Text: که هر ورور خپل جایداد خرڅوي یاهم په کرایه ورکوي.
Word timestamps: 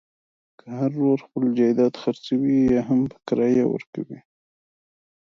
که 0.59 0.65
هر 0.77 0.91
ورور 0.97 1.19
خپل 1.25 1.43
جایداد 1.57 1.93
خرڅوي 2.01 2.57
یاهم 2.75 3.01
په 3.11 3.17
کرایه 3.27 3.65
ورکوي. 3.69 4.19